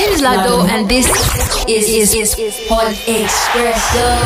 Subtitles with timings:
[0.00, 1.06] name is Lado, and this
[1.68, 4.16] is, is, is Pod Expresso.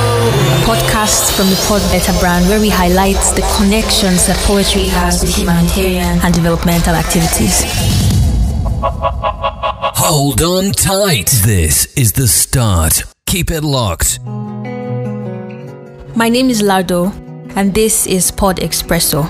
[0.63, 5.35] Podcast from the Pod Better brand where we highlight the connections that poetry has with
[5.37, 7.65] humanitarian and developmental activities.
[9.97, 11.31] Hold on tight.
[11.45, 13.03] This is the start.
[13.27, 14.21] Keep it locked.
[16.15, 17.11] My name is Lardo,
[17.57, 19.29] and this is Pod Expresso,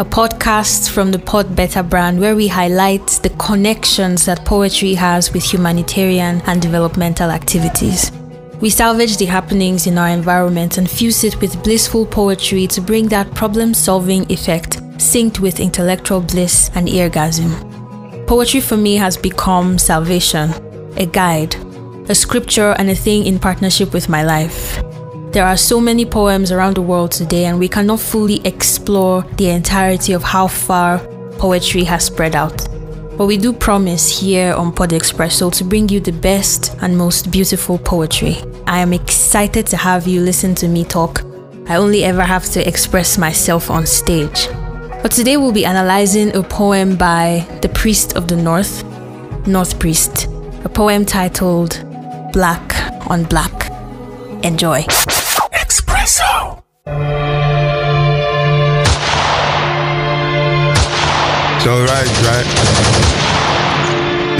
[0.00, 5.34] a podcast from the Pod Better brand where we highlight the connections that poetry has
[5.34, 8.10] with humanitarian and developmental activities.
[8.62, 13.08] We salvage the happenings in our environment and fuse it with blissful poetry to bring
[13.08, 18.26] that problem solving effect synced with intellectual bliss and eargasm.
[18.26, 20.50] Poetry for me has become salvation,
[20.96, 21.54] a guide,
[22.08, 24.82] a scripture, and a thing in partnership with my life.
[25.32, 29.50] There are so many poems around the world today, and we cannot fully explore the
[29.50, 30.98] entirety of how far
[31.38, 32.66] poetry has spread out.
[33.16, 37.30] But we do promise here on Pod Expresso to bring you the best and most
[37.30, 38.38] beautiful poetry.
[38.66, 41.22] I am excited to have you listen to me talk.
[41.68, 44.48] I only ever have to express myself on stage.
[45.00, 48.82] But today we'll be analyzing a poem by the priest of the North,
[49.46, 50.26] North Priest,
[50.64, 51.84] a poem titled
[52.32, 52.74] Black
[53.08, 53.70] on Black.
[54.42, 54.84] Enjoy.
[61.62, 62.48] It's alright, right?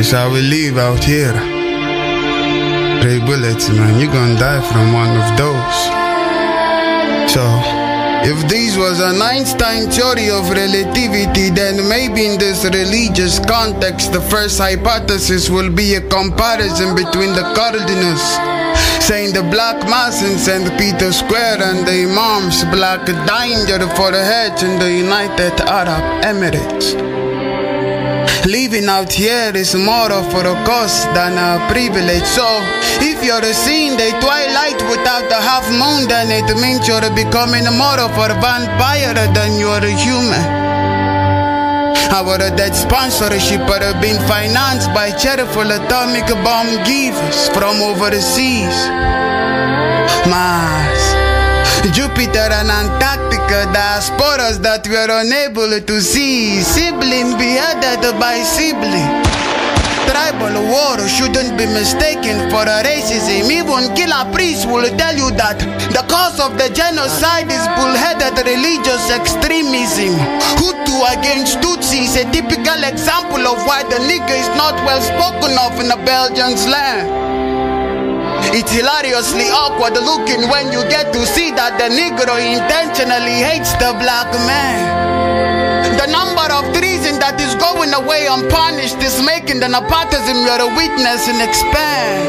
[0.01, 1.37] It's how we live out here.
[3.05, 5.77] Ray bullets, man, you gonna die from one of those.
[7.29, 7.45] So,
[8.25, 14.23] if this was an Einstein theory of relativity, then maybe in this religious context, the
[14.23, 18.25] first hypothesis will be a comparison between the cardinals.
[19.05, 20.65] Saying the black mass in St.
[20.79, 27.10] Peter's Square and the Imam's black danger for the heads in the United Arab Emirates.
[28.47, 32.25] Living out here is more of a cost than a privilege.
[32.25, 32.47] So,
[33.01, 38.01] if you're seeing the twilight without the half moon, then it means you're becoming more
[38.01, 40.61] of a vampire than you're a human.
[42.11, 48.77] Our dead sponsorship have been financed by cheerful atomic bomb givers from overseas.
[50.27, 51.00] Mars,
[51.89, 56.61] Jupiter and Antarctica diasporas that we are unable to see.
[56.61, 59.09] Sibling beheaded by sibling.
[60.05, 63.49] Tribal war shouldn't be mistaken for a racism.
[63.49, 65.57] Even killer priests will tell you that
[65.97, 70.13] the cause of the genocide is bullheaded religious extremism.
[70.61, 75.57] Hutu against Tutsi is a typical example of why the nigger is not well spoken
[75.57, 77.30] of in the Belgian's land.
[78.53, 83.95] It's hilariously awkward looking when you get to see that the Negro intentionally hates the
[84.03, 85.95] black man.
[85.95, 90.71] The number of treason that is going away unpunished is making the nepotism you're a
[90.75, 92.27] witness and expand.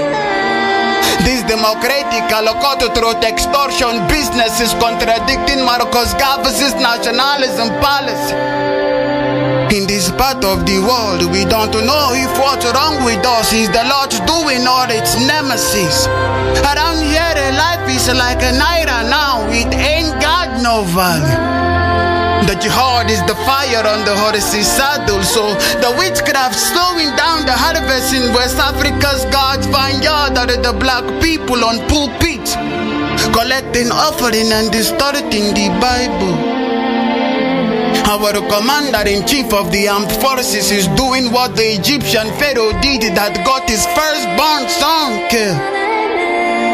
[1.25, 2.93] This democratic allocator
[3.25, 8.70] extortion business is contradicting Marcus Garvey's nationalism policy.
[9.71, 13.71] In this part of the world, we don't know if what's wrong with us is
[13.71, 16.11] the Lord's doing or its nemesis.
[16.59, 21.39] Around here, life is like a naira now, it ain't got no value.
[22.51, 27.55] The jihad is the fire on the horse's saddle, so the witchcraft slowing down the
[27.55, 32.43] harvest in West Africa's God's vineyard are the black people on pulpit,
[33.31, 36.60] collecting offering and distorting the Bible.
[38.11, 43.07] Our commander in chief of the armed forces is doing what the Egyptian Pharaoh did
[43.15, 45.55] that got his firstborn son killed.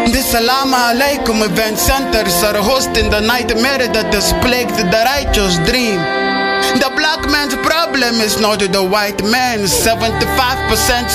[0.09, 6.01] The Salam Alaikum event centers are hosting the nightmare that has plagued the righteous dream.
[6.81, 9.61] The black man's problem is not the white man.
[9.69, 9.93] 75%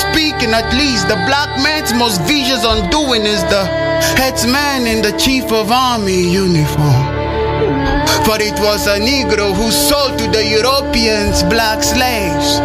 [0.07, 1.11] speaking at least.
[1.11, 3.67] The black man's most vicious undoing is the
[4.23, 7.22] headsman in the chief of army uniform.
[8.25, 12.63] For it was a Negro who sold to the Europeans black slaves.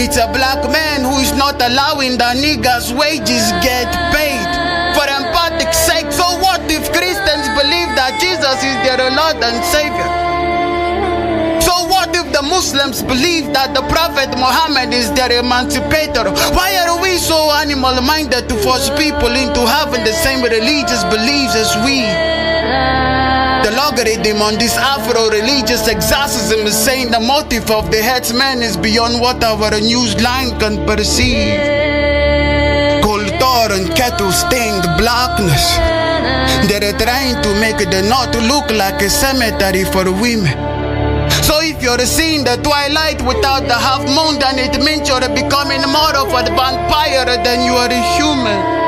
[0.00, 3.86] It's a black man who is not allowing the niggas' wages get
[4.16, 4.48] paid.
[4.96, 10.08] For empathic sake, so what if Christians believe that Jesus is their Lord and Savior?
[11.60, 16.32] So what if the Muslims believe that the Prophet Muhammad is their emancipator?
[16.56, 21.70] Why are we so animal-minded to force people into having the same religious beliefs as
[21.84, 22.08] we?
[23.62, 29.20] The logarithm on this Afro-religious exorcism is saying the motive of the headsman is beyond
[29.20, 31.60] what our news line can perceive.
[33.02, 35.76] Culture and kettle-stained blackness.
[36.68, 40.56] They're trying to make the north look like a cemetery for women.
[41.44, 45.82] So if you're seeing the twilight without the half moon, then it means you're becoming
[45.92, 48.79] more of a vampire than you are a human.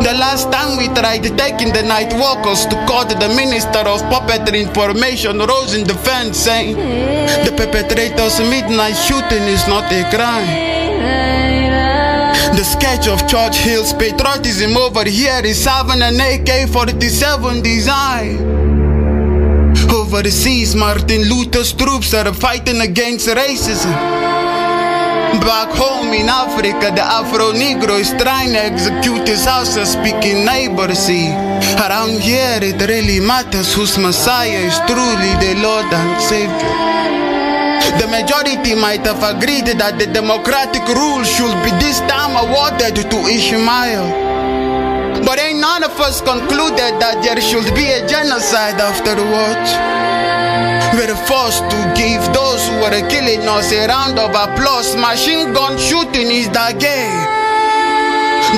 [0.00, 4.62] The last time we tried taking the night walkers to court, the Minister of Puppetry
[4.62, 6.76] Information rose in defense, saying
[7.44, 10.78] the perpetrator's midnight shooting is not a crime.
[12.56, 18.38] The sketch of Churchill's patriotism over here is having an AK 47 design.
[19.90, 24.37] Overseas, Martin Luther's troops are fighting against racism.
[25.48, 30.94] Back home in Africa, the Afro Negro is trying to execute his house speaking neighbor.
[30.94, 31.32] See,
[31.80, 36.76] around here it really matters whose Messiah is truly the Lord and Savior.
[37.96, 43.16] The majority might have agreed that the democratic rule should be this time awarded to
[43.16, 44.27] Ishmael.
[45.88, 49.72] Of us concluded that there should be a genocide afterwards.
[50.92, 54.92] We're forced to give those who were killing us a round of applause.
[55.00, 57.24] Machine gun shooting is the game.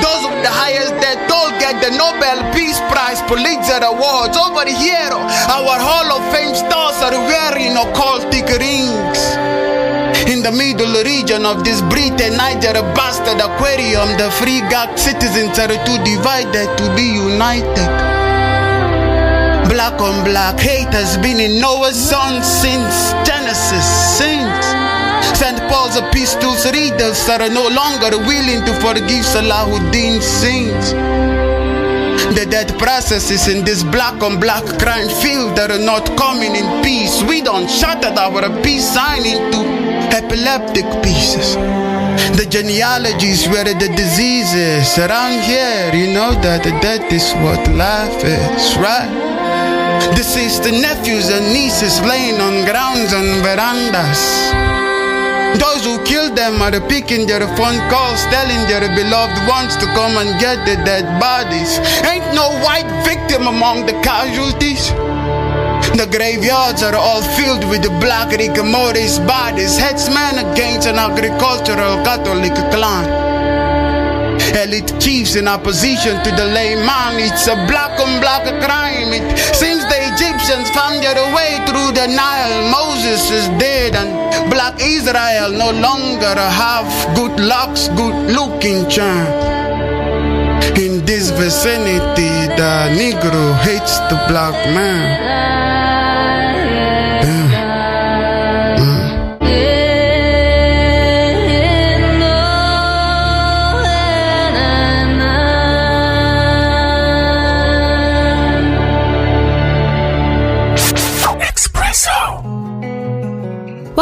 [0.03, 4.35] Those with the highest death toll get the Nobel Peace Prize, Pulitzer Awards.
[4.35, 5.15] Over here,
[5.55, 8.20] our Hall of Fame stars are wearing occultic rings.
[10.41, 15.59] In the middle region of this Britain, Niger a bastard aquarium, the free gag citizens
[15.59, 17.91] are too divided to be united.
[19.69, 23.85] Black on black hate has been in Noah's son since Genesis,
[24.17, 24.65] since
[25.37, 25.61] St.
[25.69, 30.97] Paul's epistles readers are no longer willing to forgive Salahuddin's sins.
[32.33, 37.23] The death processes in this black on black crime field are not coming in peace.
[37.25, 41.57] We don't shatter our peace sign into epileptic pieces.
[42.37, 48.23] The genealogies where the disease is around here, you know that that is what life
[48.25, 49.11] is, right?
[50.17, 54.21] This is the nephews and nieces laying on grounds and verandas.
[55.59, 60.17] Those who killed them are picking their phone calls, telling their beloved ones to come
[60.17, 61.79] and get the dead bodies.
[62.07, 64.93] Ain't no white victim among the casualties.
[65.99, 72.03] The graveyards are all filled with the black Rick Morris bodies, headsmen against an agricultural
[72.05, 73.05] Catholic clan.
[74.55, 77.19] Elite chiefs in opposition to the layman.
[77.19, 79.13] It's a black on black crime.
[79.13, 82.71] It seems the Egyptians found their way through the Nile.
[82.71, 89.27] Moses is dead, and black Israel no longer have good looks, good looking charm.
[90.79, 95.80] In this vicinity, the Negro hates the black man.
[97.23, 97.50] Bye.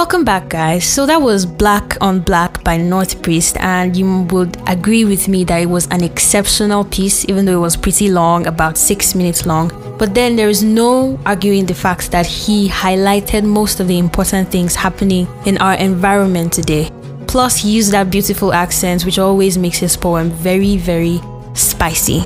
[0.08, 0.87] Welcome back, guys.
[0.87, 5.44] So that was Black on Black by North Priest, and you would agree with me
[5.44, 9.44] that it was an exceptional piece, even though it was pretty long, about six minutes
[9.44, 9.70] long.
[9.99, 14.50] But then there is no arguing the fact that he highlighted most of the important
[14.50, 16.90] things happening in our environment today.
[17.26, 21.20] Plus, he used that beautiful accent, which always makes his poem very, very
[21.52, 22.25] spicy.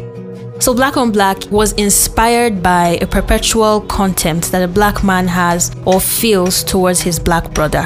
[0.62, 5.75] So, Black on Black was inspired by a perpetual contempt that a black man has
[5.85, 7.85] or feels towards his black brother.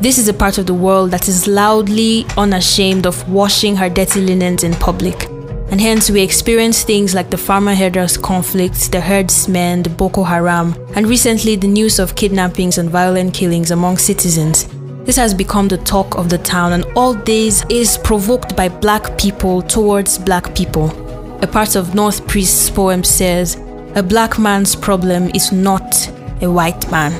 [0.00, 4.20] This is a part of the world that is loudly unashamed of washing her dirty
[4.20, 5.24] linens in public.
[5.72, 10.76] And hence, we experience things like the farmer herders conflict, the herdsmen, the Boko Haram,
[10.94, 14.68] and recently the news of kidnappings and violent killings among citizens.
[15.06, 19.18] This has become the talk of the town, and all this is provoked by black
[19.18, 21.03] people towards black people.
[21.44, 23.56] A part of North Priest's poem says,
[23.96, 26.10] A black man's problem is not
[26.40, 27.12] a white man.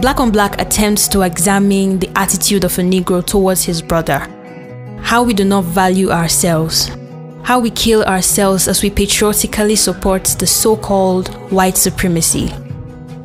[0.00, 4.18] Black on Black attempts to examine the attitude of a Negro towards his brother,
[5.00, 6.90] how we do not value ourselves,
[7.44, 12.48] how we kill ourselves as we patriotically support the so called white supremacy,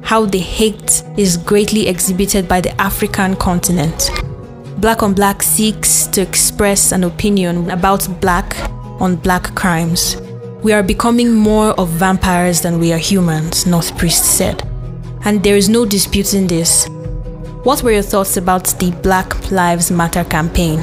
[0.04, 4.12] how the hate is greatly exhibited by the African continent.
[4.78, 8.56] Black on Black seeks to express an opinion about black
[9.00, 10.18] on black crimes.
[10.63, 14.63] We are becoming more of vampires than we are humans, North Priest said.
[15.24, 16.88] And there is no disputing this.
[17.63, 20.80] What were your thoughts about the Black Lives Matter campaign?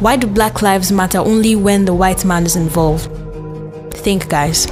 [0.00, 3.10] Why do Black Lives Matter only when the white man is involved?
[3.94, 4.66] Think, guys.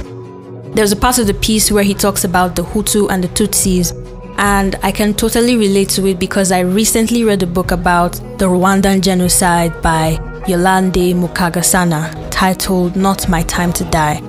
[0.73, 3.93] There's a part of the piece where he talks about the Hutu and the Tutsis,
[4.37, 8.45] and I can totally relate to it because I recently read a book about the
[8.45, 14.21] Rwandan genocide by Yolande Mukagasana titled Not My Time to Die.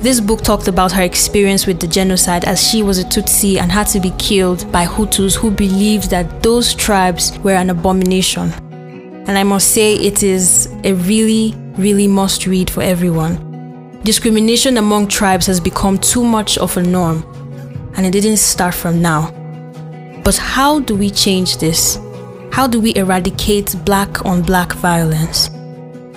[0.00, 3.70] This book talked about her experience with the genocide as she was a Tutsi and
[3.70, 8.50] had to be killed by Hutus who believed that those tribes were an abomination.
[9.28, 14.00] And I must say, it is a really, really must read for everyone.
[14.02, 17.22] Discrimination among tribes has become too much of a norm,
[17.96, 19.30] and it didn't start from now.
[20.24, 21.96] But how do we change this?
[22.50, 25.53] How do we eradicate black on black violence?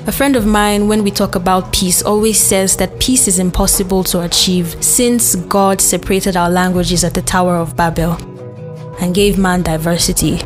[0.08, 4.06] A friend of mine, when we talk about peace, always says that peace is impossible
[4.06, 8.14] to achieve since God separated our languages at the Tower of Babel
[9.02, 10.38] and gave man diversity.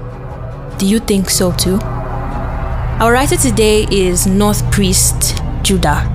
[0.79, 1.77] Do you think so too?
[1.79, 6.09] Our writer today is North Priest Judah.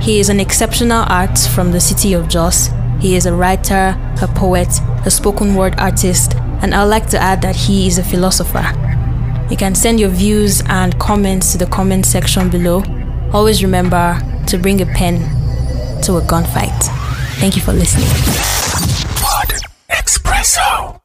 [0.00, 2.70] He is an exceptional artist from the city of Jos.
[2.98, 4.68] He is a writer, a poet,
[5.04, 8.95] a spoken word artist, and I'd like to add that he is a philosopher.
[9.50, 12.82] You can send your views and comments to the comment section below.
[13.32, 15.20] Always remember to bring a pen
[16.02, 16.82] to a gunfight.
[17.38, 18.08] Thank you for listening.
[19.20, 19.52] Pod
[19.88, 20.95] Espresso.